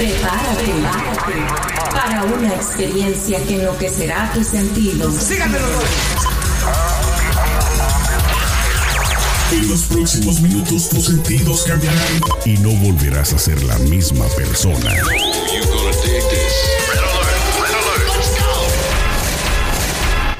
[0.00, 0.72] Prepárate,
[1.92, 5.14] para una experiencia que enloquecerá tus sentidos.
[5.14, 5.66] Síganmelo.
[9.52, 14.90] En los próximos minutos tus sentidos cambiarán y no volverás a ser la misma persona.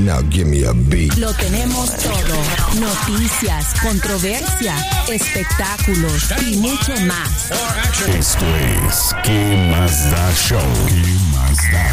[0.00, 1.14] Now give me a beat.
[1.18, 2.80] Lo tenemos todo.
[2.80, 4.74] Noticias, controversia,
[5.08, 7.50] espectáculos y mucho más.
[8.08, 8.46] Esto
[8.88, 10.58] es ¿Qué más da show?
[10.88, 11.02] ¿Qué
[11.34, 11.90] más da?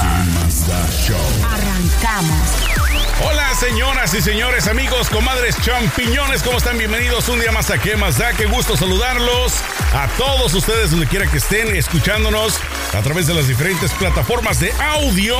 [0.00, 1.16] ¿Qué más da show?
[1.44, 2.78] Arrancamos.
[3.26, 6.78] Hola señoras y señores, amigos, comadres, champiñones, ¿cómo están?
[6.78, 8.32] Bienvenidos un día más a ¿Qué más da?
[8.32, 9.54] Qué gusto saludarlos
[9.92, 12.54] a todos ustedes donde quiera que estén escuchándonos
[12.94, 15.36] a través de las diferentes plataformas de audio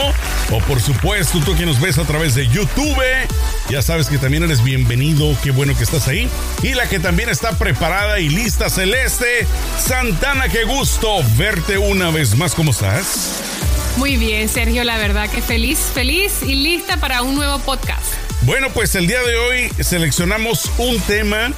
[0.51, 3.03] o por supuesto tú que nos ves a través de YouTube.
[3.69, 6.29] Ya sabes que también eres bienvenido, qué bueno que estás ahí.
[6.63, 9.47] Y la que también está preparada y lista, Celeste
[9.79, 13.41] Santana, qué gusto verte una vez más, ¿cómo estás?
[13.97, 18.15] Muy bien, Sergio, la verdad que feliz, feliz y lista para un nuevo podcast.
[18.43, 21.53] Bueno, pues el día de hoy seleccionamos un tema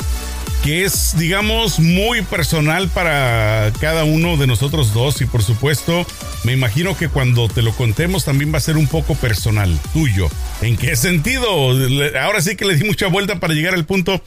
[0.63, 6.07] que es, digamos, muy personal para cada uno de nosotros dos y por supuesto,
[6.45, 10.29] me imagino que cuando te lo contemos también va a ser un poco personal, tuyo.
[10.61, 11.49] ¿En qué sentido?
[12.21, 14.23] Ahora sí que le di mucha vuelta para llegar al punto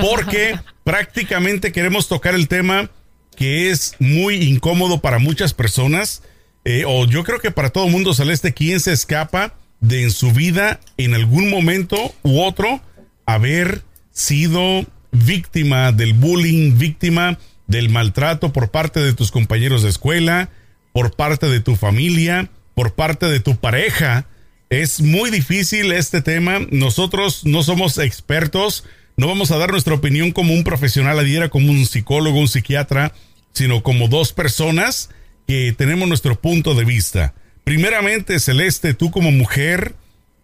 [0.00, 2.90] porque prácticamente queremos tocar el tema
[3.36, 6.22] que es muy incómodo para muchas personas
[6.64, 10.32] eh, o yo creo que para todo mundo celeste, ¿quién se escapa de en su
[10.32, 12.80] vida en algún momento u otro
[13.26, 20.50] haber sido víctima del bullying, víctima del maltrato por parte de tus compañeros de escuela,
[20.92, 24.26] por parte de tu familia, por parte de tu pareja?
[24.70, 26.60] Es muy difícil este tema.
[26.70, 28.84] Nosotros no somos expertos,
[29.16, 33.12] no vamos a dar nuestra opinión como un profesional adhiera, como un psicólogo, un psiquiatra,
[33.52, 35.10] sino como dos personas
[35.46, 37.34] que tenemos nuestro punto de vista.
[37.64, 39.94] Primeramente, Celeste, tú como mujer,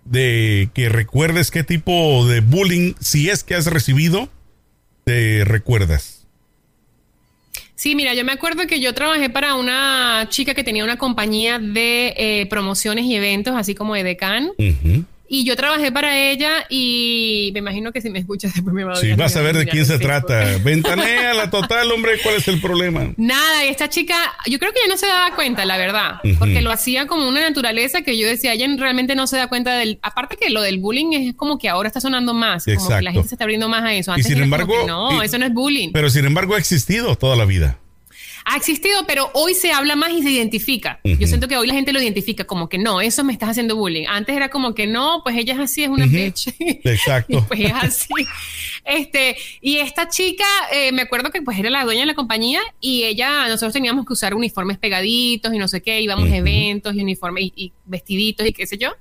[0.05, 4.31] de que recuerdes qué tipo de bullying, si es que has recibido,
[5.09, 6.27] te recuerdas.
[7.75, 11.59] Sí, mira, yo me acuerdo que yo trabajé para una chica que tenía una compañía
[11.59, 14.51] de eh, promociones y eventos, así como de Decan.
[15.29, 18.95] Y yo trabajé para ella y me imagino que si me escuchas después me va
[18.95, 20.57] a Sí, vas a ver de quién se trata.
[20.65, 23.13] Ventanea la total, hombre, ¿cuál es el problema?
[23.17, 26.71] Nada, esta chica, yo creo que ella no se daba cuenta, la verdad, porque lo
[26.71, 30.37] hacía como una naturaleza que yo decía, ella realmente no se da cuenta del, aparte
[30.37, 33.29] que lo del bullying es como que ahora está sonando más, como que la gente
[33.29, 34.15] se está abriendo más a eso.
[34.17, 35.91] y sin embargo, no, eso no es bullying.
[35.93, 37.79] Pero sin embargo ha existido toda la vida
[38.51, 41.01] ha existido, pero hoy se habla más y se identifica.
[41.05, 43.77] Yo siento que hoy la gente lo identifica como que no, eso me estás haciendo
[43.77, 44.07] bullying.
[44.09, 46.49] Antes era como que no, pues ella es así, es una bitch.
[46.59, 47.45] Exacto.
[47.47, 48.09] pues es así.
[48.87, 52.63] Este, y esta chica, eh, me acuerdo que pues era la dueña de la compañía
[52.81, 56.95] y ella, nosotros teníamos que usar uniformes pegaditos y no sé qué, íbamos a eventos
[56.95, 58.95] y uniformes y vestiditos y qué sé yo.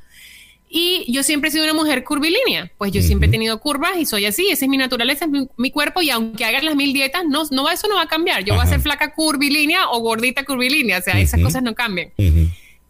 [0.69, 4.05] Y yo siempre he sido una mujer curvilínea, pues yo siempre he tenido curvas y
[4.05, 7.23] soy así, esa es mi naturaleza, es mi, cuerpo y aunque hagan las mil dietas,
[7.25, 8.43] no, no, eso no va a cambiar.
[8.43, 12.11] Yo voy a ser flaca curvilínea o gordita curvilínea, o sea, esas cosas no cambian.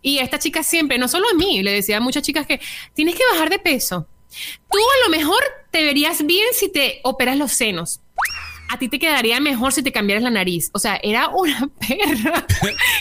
[0.02, 2.60] Y esta chica siempre, no solo a mí, le decía a muchas chicas que
[2.96, 4.08] tienes que bajar de peso.
[4.72, 8.02] Tú a lo mejor te verías bien si te operas los senos
[8.70, 10.70] a ti te quedaría mejor si te cambiaras la nariz.
[10.74, 12.46] O sea, era una perra.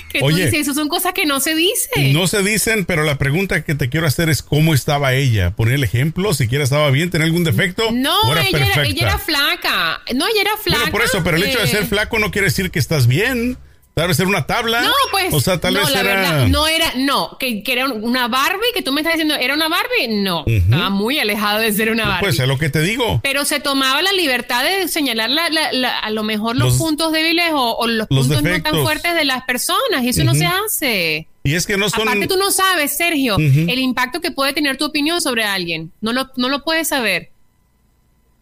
[0.08, 2.12] que tú dices, eso son cosas que no se dicen.
[2.12, 5.50] No se dicen, pero la pregunta que te quiero hacer es cómo estaba ella.
[5.50, 7.90] Poner el ejemplo, siquiera estaba bien, tenía algún defecto.
[7.92, 10.02] No, ella, era, ella, era, flaca.
[10.14, 10.78] No, ella era flaca.
[10.80, 13.58] Bueno, por eso, pero el hecho de ser flaco no quiere decir que estás bien.
[13.98, 14.82] Tal vez era una tabla.
[14.82, 15.32] No, pues.
[15.32, 16.14] O sea, tal no, vez la era.
[16.16, 19.54] Verdad, no era, no, que, que, era una Barbie, que tú me estás diciendo, ¿era
[19.54, 20.08] una Barbie?
[20.08, 20.44] No.
[20.46, 22.26] Estaba muy alejado de ser una Barbie.
[22.26, 23.20] Pues es lo que te digo.
[23.22, 27.52] Pero se tomaba la libertad de señalar la, la, a lo mejor los, puntos débiles
[27.54, 30.02] o, o los, puntos no tan fuertes de las personas.
[30.02, 31.26] Y eso no se hace.
[31.42, 32.06] Y es que no son.
[32.06, 35.90] Aparte, tú no sabes, Sergio, el impacto que puede tener tu opinión sobre alguien.
[36.02, 37.30] No lo, no lo puedes saber.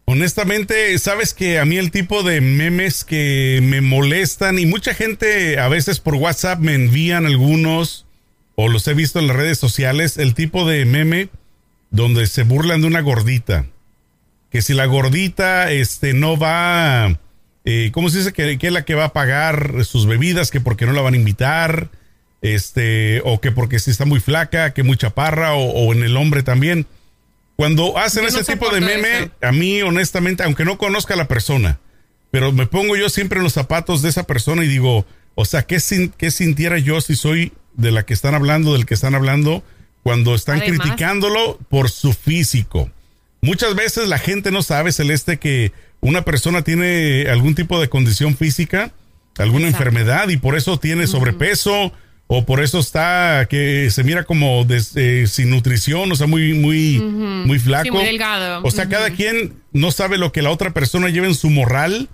[0.06, 5.58] Honestamente, sabes que a mí el tipo de memes que me molestan y mucha gente
[5.58, 8.04] a veces por WhatsApp me envían algunos
[8.54, 11.30] o los he visto en las redes sociales, el tipo de meme
[11.90, 13.66] donde se burlan de una gordita.
[14.50, 17.18] Que si la gordita este, no va,
[17.64, 18.32] eh, ¿cómo se dice?
[18.32, 21.14] Que, que, es la que va a pagar sus bebidas, que porque no la van
[21.14, 21.90] a invitar,
[22.42, 26.16] este, o que porque si está muy flaca, que muy chaparra, o, o en el
[26.16, 26.86] hombre también.
[27.56, 31.78] Cuando hacen ese tipo de meme, a mí honestamente, aunque no conozca a la persona,
[32.30, 35.62] pero me pongo yo siempre en los zapatos de esa persona y digo, o sea,
[35.62, 35.78] ¿qué,
[36.16, 39.62] qué sintiera yo si soy de la que están hablando, del que están hablando,
[40.02, 42.90] cuando están criticándolo por su físico?
[43.40, 48.36] Muchas veces la gente no sabe, Celeste, que una persona tiene algún tipo de condición
[48.36, 48.92] física
[49.38, 51.92] alguna enfermedad y por eso tiene sobrepeso
[52.36, 56.54] o por eso está que se mira como des- eh, sin nutrición, o sea, muy
[56.54, 57.84] muy muy flaco.
[57.84, 58.60] Sí, muy delgado.
[58.64, 62.08] O sea, cada quien no sabe lo que la otra persona lleva en su moral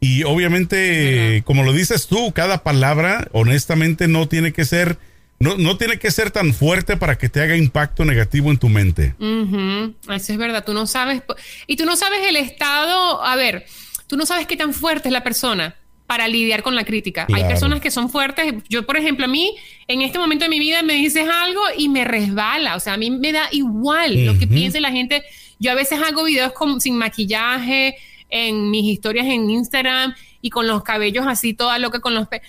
[0.00, 4.98] y obviamente, como lo dices tú, cada palabra honestamente no tiene que ser
[5.38, 8.70] no, no tiene que ser tan fuerte para que te haga impacto negativo en tu
[8.70, 9.14] mente.
[9.20, 11.22] Eso es verdad, tú no sabes,
[11.66, 13.66] y tú no sabes el estado, a ver,
[14.06, 15.74] tú no sabes qué tan fuerte es la persona
[16.06, 17.26] para lidiar con la crítica.
[17.32, 19.56] Hay personas que son fuertes, yo por ejemplo, a mí
[19.88, 22.96] en este momento de mi vida me dices algo y me resbala, o sea, a
[22.96, 25.22] mí me da igual lo que piense la gente.
[25.58, 27.96] Yo a veces hago videos con, sin maquillaje
[28.28, 32.42] en mis historias en Instagram y con los cabellos así toda loca con los pe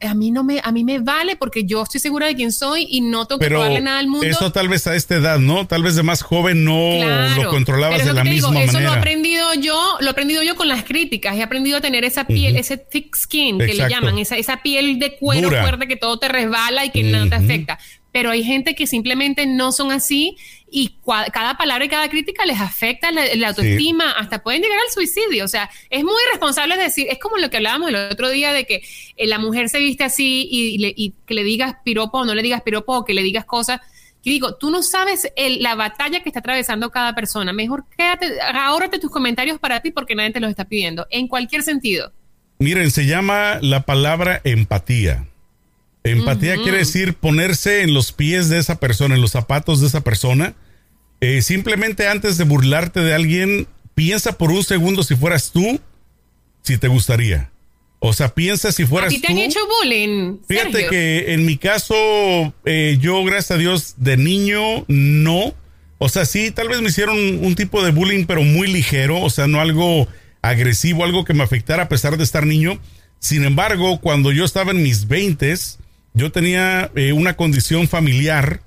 [0.00, 2.86] a mí no me a mí me vale porque yo estoy segura de quién soy
[2.88, 4.26] y no tengo que Pero probarle nada al mundo.
[4.26, 5.66] eso tal vez a esta edad, ¿no?
[5.66, 8.72] Tal vez de más joven no Claro, lo controlabas de la que digo, misma Eso
[8.74, 9.00] lo he manera.
[9.00, 11.36] aprendido yo, lo he aprendido yo con las críticas.
[11.36, 14.98] He aprendido a tener esa piel, ese thick skin que le llaman, esa, esa piel
[15.00, 15.62] de cuero Dura.
[15.62, 17.78] fuerte que todo te resbala y que nada te afecta.
[18.12, 20.36] Pero hay gente que simplemente no son así
[20.70, 24.78] y cua- cada palabra y cada crítica les afecta la, la autoestima, hasta pueden llegar
[24.78, 25.44] al suicidio.
[25.44, 28.64] O sea, es muy irresponsable decir, es como lo que hablábamos el otro día de
[28.66, 28.82] que
[29.16, 32.34] eh, la mujer se viste así y, le- y que le digas piropo o no
[32.34, 33.80] le digas piropo o que le digas cosas.
[34.24, 37.52] Digo, tú no sabes el- la batalla que está atravesando cada persona.
[37.52, 41.62] Mejor quédate, ahórrate tus comentarios para ti porque nadie te los está pidiendo, en cualquier
[41.62, 42.12] sentido.
[42.58, 45.26] Miren, se llama la palabra empatía.
[46.04, 50.02] Empatía quiere decir ponerse en los pies de esa persona, en los zapatos de esa
[50.02, 50.54] persona.
[51.20, 55.80] Eh, simplemente antes de burlarte de alguien, piensa por un segundo si fueras tú,
[56.62, 57.50] si te gustaría.
[58.00, 59.32] O sea, piensa si ¿A fueras ti te tú.
[59.32, 60.38] han hecho bullying?
[60.46, 60.90] Fíjate Sergio?
[60.90, 61.94] que en mi caso,
[62.64, 65.52] eh, yo, gracias a Dios, de niño, no.
[65.98, 69.30] O sea, sí, tal vez me hicieron un tipo de bullying, pero muy ligero, o
[69.30, 70.06] sea, no algo
[70.42, 72.78] agresivo, algo que me afectara a pesar de estar niño.
[73.18, 75.80] Sin embargo, cuando yo estaba en mis veintes,
[76.18, 78.60] yo tenía eh, una condición familiar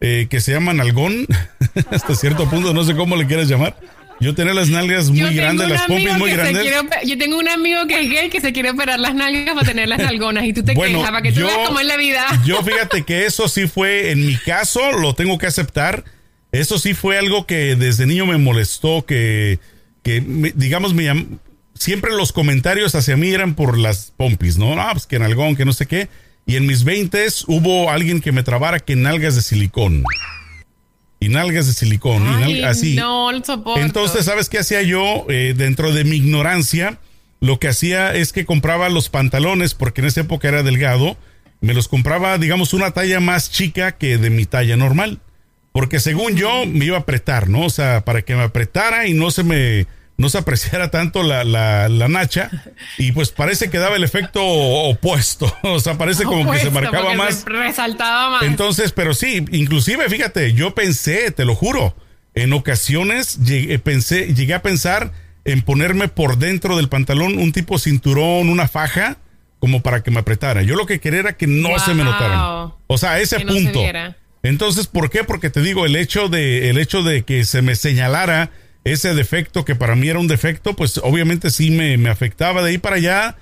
[0.00, 1.26] eh, que se llama nalgón,
[1.90, 3.76] hasta cierto punto, no sé cómo le quieras llamar.
[4.22, 6.60] Yo tenía las nalgas muy grandes, las pompis muy grandes.
[6.62, 6.76] quiere
[7.06, 9.88] yo tengo un amigo que es gay que se quiere operar las nalgas para tener
[9.88, 11.96] las nalgonas y tú te Bueno, quejas para que tú yo- veas cómo es la
[11.96, 12.26] vida.
[12.44, 16.04] Yo fíjate que eso sí fue, en mi caso, lo tengo que aceptar.
[16.52, 19.58] Eso sí fue algo que desde niño me molestó, que,
[20.02, 20.20] que
[20.54, 21.38] digamos, me llam-
[21.74, 24.78] siempre los comentarios hacia mí eran por las pompis, ¿no?
[24.78, 26.08] Ah, pues que nalgón, que no sé qué.
[26.50, 30.02] Y en mis veintes hubo alguien que me trabara que nalgas de silicón.
[31.20, 32.96] Y nalgas de silicón, y así.
[32.96, 33.80] No, lo soporto.
[33.80, 35.26] Entonces, ¿sabes qué hacía yo?
[35.28, 36.98] Eh, dentro de mi ignorancia,
[37.38, 41.16] lo que hacía es que compraba los pantalones, porque en esa época era delgado,
[41.60, 45.20] me los compraba, digamos, una talla más chica que de mi talla normal.
[45.70, 47.66] Porque según yo, me iba a apretar, ¿no?
[47.66, 49.86] O sea, para que me apretara y no se me,
[50.20, 52.50] no se apreciara tanto la, la, la nacha.
[52.98, 55.50] Y pues parece que daba el efecto opuesto.
[55.62, 57.44] O sea, parece como que se marcaba más.
[57.46, 58.42] resaltaba más.
[58.42, 61.96] Entonces, pero sí, inclusive, fíjate, yo pensé, te lo juro,
[62.34, 65.12] en ocasiones llegué, pensé, llegué a pensar
[65.46, 69.16] en ponerme por dentro del pantalón un tipo cinturón, una faja,
[69.58, 70.60] como para que me apretara.
[70.62, 71.78] Yo lo que quería era que no Wow.
[71.78, 72.72] se me notaran.
[72.88, 73.80] O sea, a ese Que no se punto.
[74.42, 75.24] Entonces, ¿por qué?
[75.24, 78.50] Porque te digo, el hecho de, el hecho de que se me señalara
[78.84, 82.70] ese defecto que para mí era un defecto, pues obviamente sí me, me afectaba de
[82.70, 83.36] ahí para allá.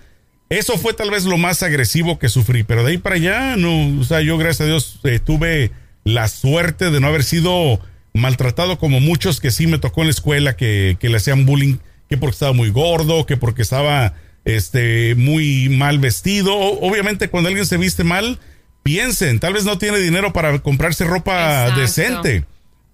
[0.48, 4.00] Eso fue tal vez lo más agresivo que sufrí, pero de ahí para allá, no,
[4.00, 5.72] o sea, yo gracias a Dios eh, tuve
[6.04, 7.80] la suerte de no haber sido
[8.14, 11.76] maltratado como muchos que sí me tocó en la escuela que, que le hacían bullying,
[12.08, 16.56] que porque estaba muy gordo, que porque estaba este, muy mal vestido.
[16.56, 18.38] Obviamente cuando alguien se viste mal,
[18.82, 21.80] piensen, tal vez no tiene dinero para comprarse ropa Exacto.
[21.80, 22.44] decente.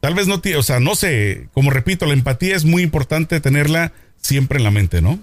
[0.04, 3.40] Tal vez no tiene, o sea, no sé, como repito, la empatía es muy importante
[3.40, 5.18] tenerla siempre en la mente, ¿no?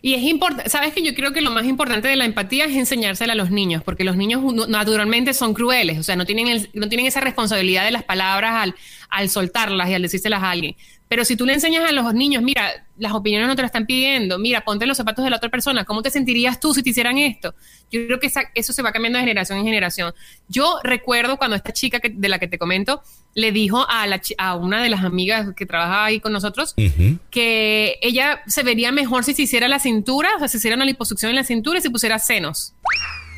[0.00, 2.74] Y es importante, sabes que yo creo que lo más importante de la empatía es
[2.74, 6.88] enseñársela a los niños, porque los niños naturalmente son crueles, o sea, no tienen, no
[6.88, 8.74] tienen esa responsabilidad de las palabras al,
[9.08, 10.74] al soltarlas y al decírselas a alguien.
[11.12, 13.84] Pero si tú le enseñas a los niños, mira, las opiniones no te las están
[13.84, 16.88] pidiendo, mira, ponte los zapatos de la otra persona, ¿cómo te sentirías tú si te
[16.88, 17.54] hicieran esto?
[17.90, 20.14] Yo creo que esa- eso se va cambiando de generación en generación.
[20.48, 23.02] Yo recuerdo cuando esta chica que- de la que te comento
[23.34, 27.18] le dijo a, la, a una de las amigas que trabaja ahí con nosotros, Ujú.
[27.30, 30.76] que ella se vería mejor si se hiciera la cintura, o sea, si se hiciera
[30.76, 32.72] una liposucción en la cintura y se pusiera senos.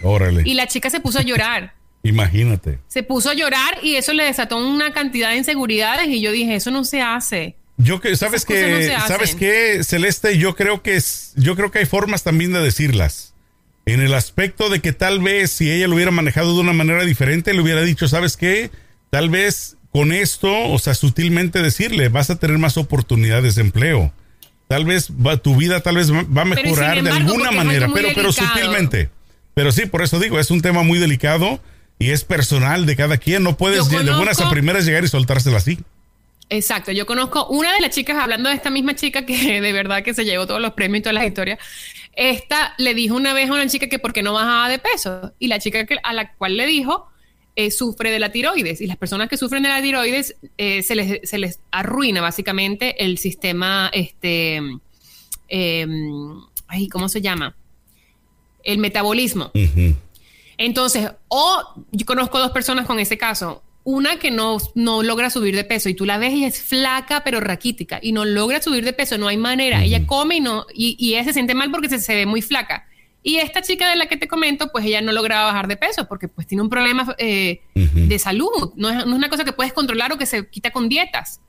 [0.05, 1.75] Órale, Y la chica se puso a llorar.
[2.05, 2.79] imagínate.
[2.87, 6.55] Se puso a llorar y eso le desató una cantidad de inseguridades y yo dije,
[6.55, 7.57] eso no se hace.
[7.77, 11.81] Yo que sabes no que sabes que Celeste, yo creo que es, yo creo que
[11.81, 13.35] hay formas también de decirlas.
[13.87, 17.05] En el aspecto de que tal vez si ella lo hubiera manejado de una manera
[17.05, 18.71] diferente, le hubiera dicho, ¿sabes qué?
[19.11, 24.13] Tal vez con esto, o sea, sutilmente decirle, vas a tener más oportunidades de empleo.
[24.69, 28.33] Tal vez va- tu vida tal vez va a mejorar de alguna manera, pero, pero
[28.55, 29.11] sutilmente.
[29.55, 31.61] Pero sí, por eso digo, es un tema muy delicado
[31.99, 33.43] y es personal de cada quien.
[33.43, 35.79] No puedes de buenas a primeras llegar y soltársela así.
[36.51, 40.03] Exacto, yo conozco una de las chicas, hablando de esta misma chica que de verdad
[40.03, 41.59] que se llevó todos los premios y todas las historias,
[42.15, 45.33] esta le dijo una vez a una chica que por qué no bajaba de peso
[45.39, 47.09] y la chica que, a la cual le dijo
[47.57, 50.95] eh, sufre de la tiroides y las personas que sufren de la tiroides eh, se,
[50.95, 54.61] les, se les arruina básicamente el sistema, este,
[55.49, 55.87] eh,
[56.67, 57.57] ay, ¿cómo se llama?
[58.65, 59.53] El metabolismo.
[60.57, 63.63] Entonces, o yo conozco dos personas con ese caso.
[63.85, 67.23] Una que no, no logra subir de peso y tú la ves y es flaca
[67.23, 69.85] pero raquítica y no logra subir de peso, no hay manera.
[69.85, 72.41] Ella come y no y, y ella se siente mal porque se, se ve muy
[72.41, 72.87] flaca.
[73.27, 76.07] Y esta chica de la que te comento, pues ella no lograba bajar de peso
[76.07, 78.73] porque pues tiene un problema eh, de salud.
[78.77, 81.41] No es, no es una cosa que puedes controlar o que se quita con dietas.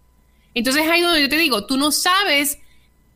[0.53, 2.59] Entonces ahí donde yo te digo, tú no sabes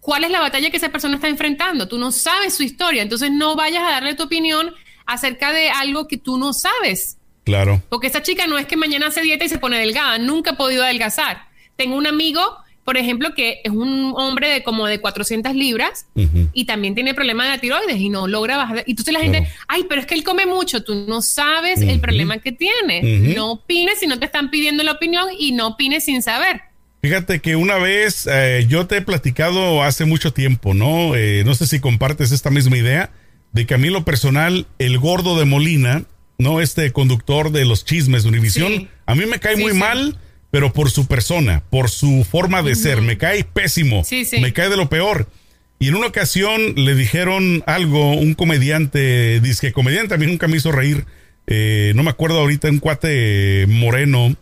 [0.01, 3.31] cuál es la batalla que esa persona está enfrentando, tú no sabes su historia, entonces
[3.31, 4.73] no vayas a darle tu opinión
[5.05, 7.17] acerca de algo que tú no sabes.
[7.43, 7.81] Claro.
[7.89, 10.57] Porque esta chica no es que mañana hace dieta y se pone delgada, nunca ha
[10.57, 11.47] podido adelgazar.
[11.75, 12.41] Tengo un amigo,
[12.83, 16.05] por ejemplo, que es un hombre de como de 400 libras
[16.53, 18.83] y también tiene problemas de la tiroides y no logra bajar.
[18.85, 19.53] Y entonces la gente, Claro.
[19.67, 23.01] ay, pero es que él come mucho, tú no sabes el problema que tiene.
[23.35, 26.61] No opines si no te están pidiendo la opinión y no opines sin saber.
[27.01, 31.15] Fíjate que una vez eh, yo te he platicado hace mucho tiempo, ¿no?
[31.15, 33.09] Eh, no sé si compartes esta misma idea
[33.53, 36.03] de que a mí lo personal, el gordo de Molina,
[36.39, 36.59] ¿no?
[36.61, 38.87] Este conductor de los chismes de Univisión, Sí.
[39.05, 39.77] a mí me cae Sí, muy sí.
[39.77, 40.17] mal,
[40.49, 44.39] pero por su persona, por su forma de ser, me cae pésimo, Sí, sí.
[44.39, 45.29] me cae de lo peor.
[45.77, 50.57] Y en una ocasión le dijeron algo, un comediante, dice comediante, a mí nunca me
[50.57, 51.05] hizo reír,
[51.47, 54.35] eh, no me acuerdo ahorita, un cuate moreno,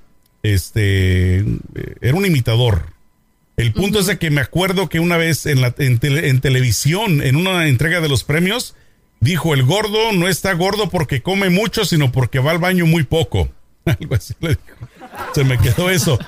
[0.43, 1.39] este,
[2.01, 2.93] era un imitador.
[3.57, 6.41] El punto es de que me acuerdo que una vez en, la, en, tele- en
[6.41, 8.75] televisión, en una entrega de los premios,
[9.19, 13.03] dijo, el gordo no está gordo porque come mucho, sino porque va al baño muy
[13.03, 13.49] poco.
[13.85, 14.89] Algo así le dijo.
[15.33, 16.19] Se me quedó eso.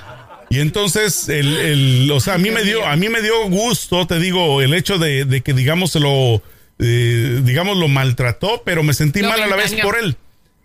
[0.48, 4.06] Y entonces, el, el- o sea, a mí me dio, a mí me dio gusto,
[4.06, 6.42] te digo, el hecho de, de que, digamos, se lo,
[6.80, 10.16] eh, digamos, lo maltrató, pero me sentí Lo mal a la vez por él.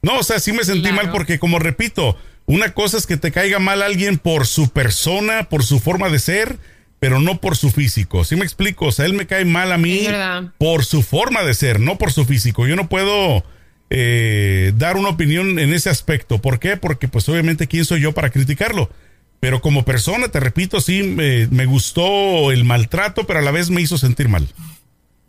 [0.02, 0.96] No, o sea, sí me sentí Claro.
[0.96, 2.18] mal porque, como repito,
[2.48, 6.18] una cosa es que te caiga mal alguien por su persona, por su forma de
[6.20, 6.58] ser,
[7.00, 8.24] pero no por su físico.
[8.24, 8.88] ¿Sí me explico?
[8.88, 10.08] O sea, él me cae mal a mí
[10.58, 12.68] por su forma de ser, no por su físico.
[12.68, 13.44] Yo no puedo
[13.90, 16.42] eh, dar una opinión en ese aspecto.
[16.42, 16.78] ¿Por qué?
[16.78, 18.90] Porque pues obviamente quién soy yo para criticarlo.
[19.40, 23.70] Pero como persona, te repito, sí me, me gustó el maltrato, pero a la vez
[23.70, 24.48] me hizo sentir mal.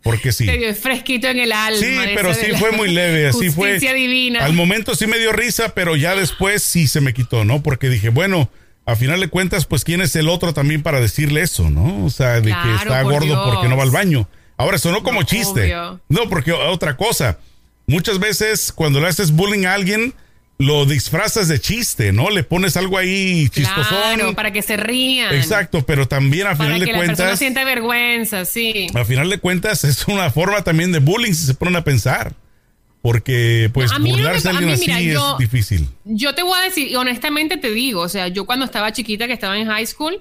[0.01, 0.45] Porque sí.
[0.45, 1.79] Te dio fresquito en el alma.
[1.79, 3.77] Sí, pero sí fue muy leve, así fue.
[3.77, 4.45] Divina.
[4.45, 7.61] Al momento sí me dio risa, pero ya después sí se me quitó, ¿no?
[7.61, 8.49] Porque dije, bueno,
[8.87, 12.05] a final de cuentas, pues quién es el otro también para decirle eso, ¿no?
[12.05, 13.41] O sea, de que está por gordo Dios.
[13.45, 14.27] porque no va al baño.
[14.57, 15.65] Ahora sonó como No, chiste.
[15.75, 16.01] obvio.
[16.09, 17.37] No, porque otra cosa,
[17.85, 20.13] muchas veces cuando le haces bullying a alguien,
[20.57, 22.29] lo disfrazas de chiste, ¿no?
[22.31, 24.15] Le pones algo ahí chistosón.
[24.15, 25.35] Claro, para que se rían.
[25.35, 28.87] Exacto, pero también a Para final que de la persona cuentas, sienta vergüenza, sí.
[28.95, 32.33] a final de cuentas es una forma también de bullying si se ponen a pensar.
[33.07, 35.11] Porque pues No, a mí no me burlarse de pa- a alguien mí, mira, así
[35.13, 35.87] yo- es difícil.
[36.03, 39.27] Yo te voy a decir, y honestamente te digo, o sea, yo cuando estaba chiquita,
[39.27, 40.19] que estaba en high school,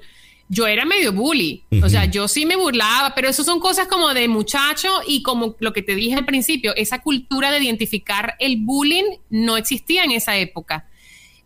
[0.49, 1.64] yo era medio bully.
[1.83, 5.57] O sea, yo sí me burlaba, pero eso son cosas como de muchacho y como
[5.59, 10.12] lo que te dije al principio, esa cultura de identificar el bullying no existía en
[10.12, 10.87] esa época.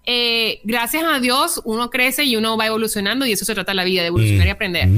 [0.04, 3.84] Eh, gracias a Dios, uno crece y uno va evolucionando y eso se trata la
[3.84, 4.88] vida, de evolucionar y aprender.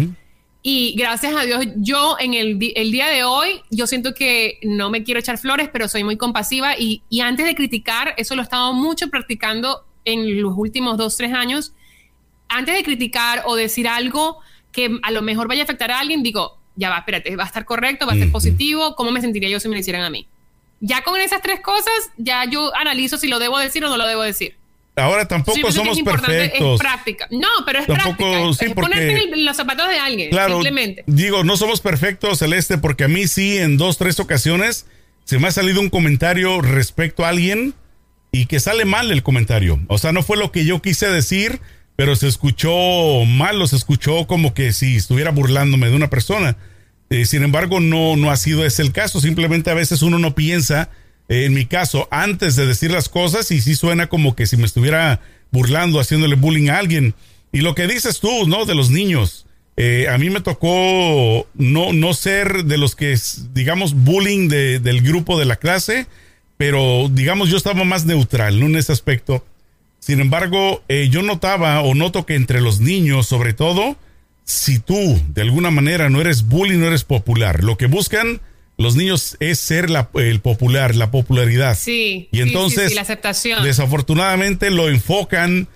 [0.64, 4.90] Y gracias a Dios, yo en el, el día de hoy, yo siento que no
[4.90, 8.42] me quiero echar flores, pero soy muy compasiva y, y antes de criticar, eso lo
[8.42, 11.73] he estado mucho practicando en los últimos dos, tres años,
[12.49, 14.38] antes de criticar o decir algo
[14.71, 17.47] que a lo mejor vaya a afectar a alguien, digo, ya va, espérate, va a
[17.47, 20.11] estar correcto, va a ser positivo, ¿cómo me sentiría yo si me lo hicieran a
[20.11, 20.28] mí?
[20.81, 24.07] Ya con esas tres cosas, ya yo analizo si lo debo decir o no lo
[24.07, 24.57] debo decir.
[24.94, 26.75] Ahora tampoco que somos es perfectos.
[26.75, 27.26] Es práctica.
[27.30, 28.40] No, pero es Tampoco, práctica.
[28.50, 31.04] Es, sí, es porque- ponerte en los zapatos de alguien, Claro, simplemente.
[31.06, 34.87] digo, no somos perfectos, Celeste, porque a mí sí en dos, tres ocasiones
[35.25, 37.75] se me ha salido un comentario respecto a alguien
[38.32, 39.80] y que sale mal el comentario.
[39.88, 41.61] O sea, no fue lo que yo quise decir,
[41.96, 46.56] pero se escuchó mal o se escuchó como que si estuviera burlándome de una persona.
[47.08, 49.20] Eh, sin embargo, no, no ha sido ese el caso.
[49.20, 50.90] Simplemente a veces uno no piensa,
[51.32, 54.66] en mi caso, antes de decir las cosas y sí suena como que si me
[54.66, 55.20] estuviera
[55.50, 57.14] burlando, haciéndole bullying a alguien.
[57.52, 58.64] Y lo que dices tú, ¿no?
[58.64, 59.46] De los niños.
[59.76, 63.18] Eh, a mí me tocó no, no ser de los que,
[63.54, 66.06] digamos, bullying de- del grupo de la clase,
[66.58, 68.66] pero digamos yo estaba más neutral, ¿no?
[68.66, 69.44] En ese aspecto.
[69.98, 73.96] Sin embargo, eh, yo notaba o noto que entre los niños, sobre todo,
[74.44, 77.62] si tú de alguna manera no eres bully, no eres popular.
[77.64, 78.40] Lo que buscan
[78.78, 81.76] los niños es ser la, el popular, la popularidad.
[81.78, 82.28] Sí.
[82.32, 83.62] Y entonces, sí, sí, la aceptación.
[83.62, 85.68] desafortunadamente lo enfocan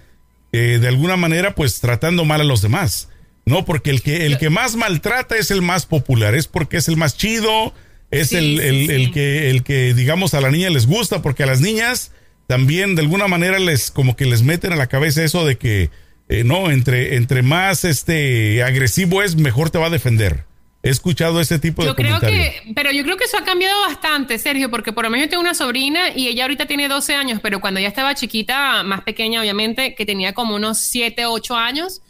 [0.52, 3.08] eh, de alguna manera, pues tratando mal a los demás.
[3.44, 6.88] No, porque el que, el que más maltrata es el más popular, es porque es
[6.88, 7.72] el más chido,
[8.10, 11.46] es Sí, el, el que, el que, digamos, a la niña les gusta, porque a
[11.46, 12.10] las niñas
[12.48, 15.90] también de alguna manera les, como que les meten a la cabeza eso de que,
[16.28, 20.44] eh, no, entre, entre más este agresivo es, mejor te va a defender.
[20.86, 22.54] He escuchado ese tipo de creo comentarios.
[22.62, 25.30] que, pero yo creo que eso ha cambiado bastante, Sergio, porque por lo menos yo
[25.30, 29.02] tengo una sobrina y ella ahorita tiene 12 años, pero cuando ella estaba chiquita, más
[29.02, 32.02] pequeña obviamente, que tenía como unos 7, 8 años,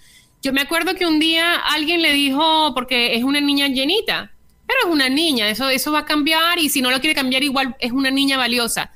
[0.42, 4.32] yo me acuerdo que un día alguien le dijo, porque es una niña llenita,
[4.66, 7.42] pero es una niña, eso, eso va a cambiar y si no lo quiere cambiar
[7.44, 8.90] igual es una niña valiosa.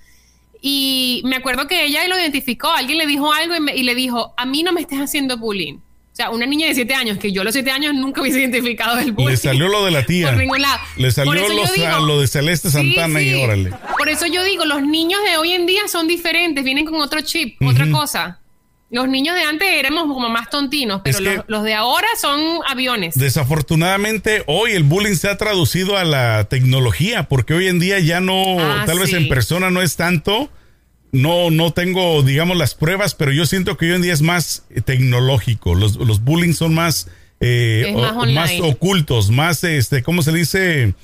[0.63, 3.95] Y me acuerdo que ella lo identificó, alguien le dijo algo y, me- y le
[3.95, 5.79] dijo, a mí no me estés haciendo bullying.
[6.21, 8.99] Sea, una niña de 7 años, que yo a los 7 años nunca hubiese identificado
[8.99, 9.31] el bullying.
[9.31, 10.27] Le salió lo de la tía.
[10.29, 10.79] Por ningún lado.
[10.99, 13.73] Le salió digo- lo de Celeste Sí, Santana y órale.
[13.97, 17.23] Por eso yo digo, los niños de hoy en día son diferentes, vienen con otro
[17.23, 18.39] chip, otra cosa.
[18.91, 22.09] Los niños de antes éramos como más tontinos, pero Es que- los, los de ahora
[22.21, 23.15] son aviones.
[23.17, 28.21] Desafortunadamente, hoy el bullying se ha traducido a la tecnología, porque hoy en día ya
[28.21, 30.51] no, Ah, tal vez en persona no es tanto.
[31.13, 34.65] No, no tengo, digamos, las pruebas, pero yo siento que hoy en día es más
[34.71, 35.75] eh, tecnológico.
[35.75, 37.09] Los, los bullying son más,
[37.41, 40.95] eh, más o- más ocultos, más, este, ¿cómo se dice?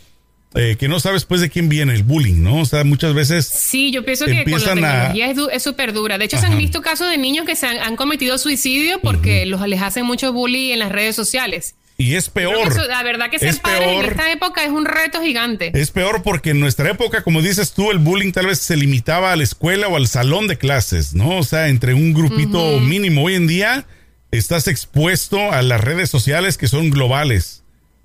[0.55, 2.61] Eh, que no sabes pues de quién viene el bullying, ¿no?
[2.61, 5.49] O sea, muchas veces Sí, yo pienso que con la Empiezan a- tecnología es du-
[5.51, 6.17] es súper dura.
[6.19, 9.45] De hecho, se han visto casos de niños que se han, han cometido suicidio porque
[9.45, 11.75] los, les hacen mucho bullying en las redes sociales.
[11.99, 12.69] Y es peor.
[12.69, 14.05] eso- la verdad que ser Es padre en peor.
[14.13, 15.71] esta época es un reto gigante.
[15.75, 19.33] Es peor porque en nuestra época, como dices tú, el bullying tal vez se limitaba
[19.33, 21.39] a la escuela o al salón de clases, ¿no?
[21.39, 23.25] O sea, entre un grupito mínimo.
[23.25, 23.87] Hoy en día
[24.31, 27.63] estás expuesto a las redes sociales que son globales.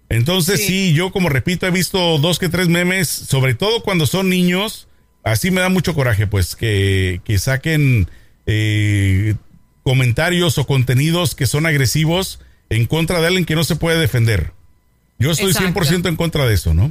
[0.09, 0.93] Entonces, sí, Sí.
[0.93, 4.87] yo como repito, he visto dos que tres memes, sobre todo cuando son niños.
[5.23, 8.09] Así me da mucho coraje, pues, que, que saquen
[8.47, 9.35] eh,
[9.83, 12.39] comentarios o contenidos que son agresivos
[12.71, 14.51] en contra de alguien que no se puede defender.
[15.19, 15.79] Yo estoy Exacto.
[15.81, 16.89] 100% en contra de eso, ¿no?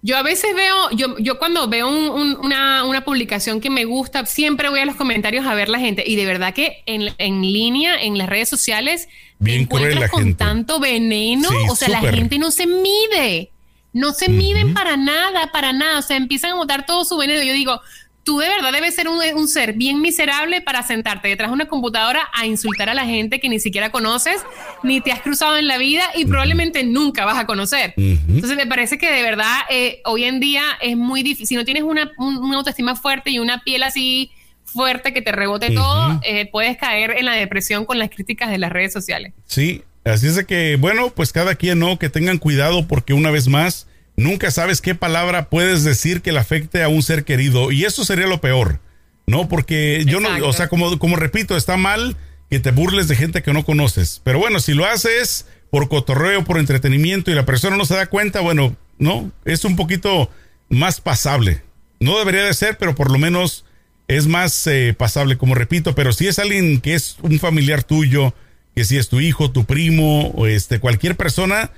[0.00, 3.84] Yo a veces veo, yo, yo cuando veo un- un- una, una publicación que me
[3.84, 6.04] gusta, siempre voy a los comentarios a ver la gente.
[6.06, 9.08] Y de verdad que en, en línea, en las redes sociales,
[9.40, 10.38] Bien te encuentras la con gente.
[10.38, 11.48] tanto veneno.
[11.48, 13.50] Sí, o sea, la gente no se mide.
[13.92, 15.98] No se miden para nada, para nada.
[15.98, 17.42] O sea, empiezan a botar todo su veneno.
[17.42, 17.80] Yo digo,
[18.28, 21.66] tú de verdad debes ser un, un ser bien miserable para sentarte detrás de una
[21.66, 24.42] computadora a insultar a la gente que ni siquiera conoces,
[24.82, 27.94] ni te has cruzado en la vida y probablemente nunca vas a conocer.
[27.96, 31.46] Entonces me parece que de verdad eh, hoy en día es muy difícil.
[31.46, 34.30] Si no tienes una, un- una autoestima fuerte y una piel así
[34.64, 38.58] fuerte que te rebote todo, eh, puedes caer en la depresión con las críticas de
[38.58, 39.32] las redes sociales.
[39.46, 43.30] Sí, así es de que, bueno, pues cada quien no, que tengan cuidado porque una
[43.30, 43.87] vez más,
[44.18, 47.72] nunca sabes qué palabra puedes decir que le afecte a un ser querido.
[47.72, 48.80] Y eso sería lo peor,
[49.26, 49.48] ¿no?
[49.48, 52.16] Porque yo no, o sea, como, como repito, está mal
[52.50, 56.44] que te burles de gente que no conoces, pero bueno, si lo haces por cotorreo,
[56.44, 60.30] por entretenimiento y la persona no se da cuenta, bueno, no, es un poquito
[60.70, 61.62] más pasable.
[62.00, 63.66] No debería de ser, pero por lo menos
[64.08, 68.34] es más eh, pasable, como repito, pero si es alguien que es un familiar tuyo,
[68.74, 71.70] que si es tu hijo, tu primo, o este, cualquier persona,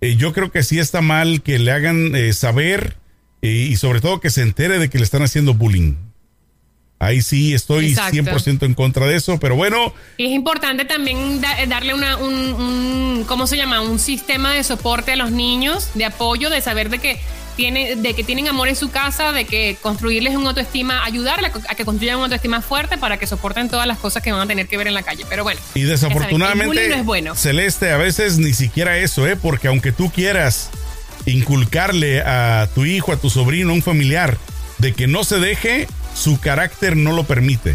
[0.00, 2.96] eh, yo creo que sí está mal que le hagan eh, saber
[3.42, 5.94] eh, y sobre todo que se entere de que le están haciendo bullying.
[7.00, 8.16] Ahí sí estoy Exacto.
[8.16, 12.34] 100% en contra de eso, pero bueno, Y es importante también da- darle una, un,
[12.34, 13.80] un- ¿cómo se llama?
[13.82, 17.20] Un sistema de soporte a los niños, de apoyo, de saber de que
[17.58, 21.74] tiene, de que tienen amor en su casa, de que construirles un autoestima, ayudarles a,
[21.74, 24.68] que construyan una autoestima fuerte para que soporten todas las cosas que van a tener
[24.68, 25.26] que ver en la calle.
[25.28, 25.60] Pero bueno.
[25.74, 27.34] Y desafortunadamente, no es bueno.
[27.34, 29.34] Celeste, a veces ni siquiera eso, ¿eh?
[29.34, 30.70] Porque aunque tú quieras
[31.26, 34.38] inculcarle a tu hijo, a tu sobrino, a un familiar,
[34.78, 37.74] de que no se deje, su carácter no lo permite.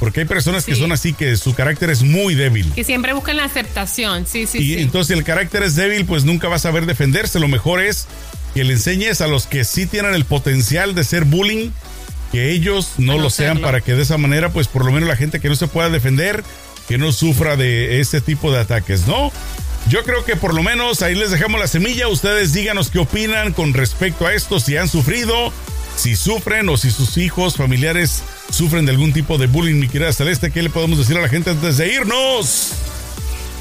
[0.00, 2.70] Porque hay personas que son así, que su carácter es muy débil.
[2.74, 4.26] Que siempre buscan la aceptación.
[4.26, 4.82] Sí, sí, y sí.
[4.82, 7.40] entonces si el carácter es débil, pues nunca vas a saber defenderse.
[7.40, 8.06] Lo mejor es
[8.54, 11.70] que le enseñes a los que sí tienen el potencial de ser bullying,
[12.32, 15.16] que ellos no lo sean para que de esa manera, pues por lo menos la
[15.16, 16.42] gente que no se pueda defender,
[16.88, 19.32] que no sufra de ese tipo de ataques, ¿no?
[19.88, 22.08] Yo creo que por lo menos ahí les dejamos la semilla.
[22.08, 25.52] Ustedes díganos qué opinan con respecto a esto, si han sufrido,
[25.96, 29.80] si sufren o si sus hijos, familiares sufren de algún tipo de bullying.
[29.80, 32.72] Mi querida Celeste, ¿qué le podemos decir a la gente antes de irnos?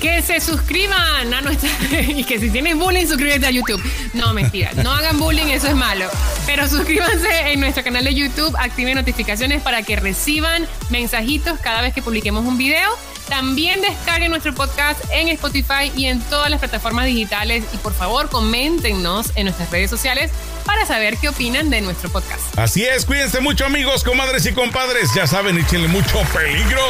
[0.04, 1.70] Que se suscriban a nuestra.
[2.02, 3.82] y que si tienes bullying, suscríbete a YouTube.
[4.13, 4.72] No, mentira.
[4.84, 6.10] No hagan bullying, eso es malo.
[6.46, 11.94] Pero suscríbanse en nuestro canal de YouTube, activen notificaciones para que reciban mensajitos cada vez
[11.94, 12.92] que publiquemos un video.
[13.30, 18.28] También descarguen nuestro podcast en Spotify y en todas las plataformas digitales y por favor
[18.28, 20.32] coméntenos en nuestras redes sociales
[20.66, 22.60] para saber qué opinan de nuestro podcast.
[22.60, 25.13] Así es, cuídense mucho amigos, comadres y compadres.
[25.16, 26.82] Ya saben, échenle mucho peligro.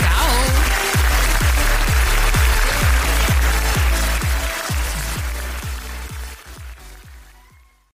[0.00, 0.79] Chao.